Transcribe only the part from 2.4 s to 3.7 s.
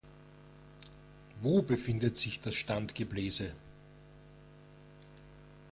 das Standgebläse?